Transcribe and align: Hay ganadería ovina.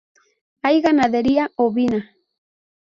Hay 0.63 0.81
ganadería 0.81 1.51
ovina. 1.55 2.09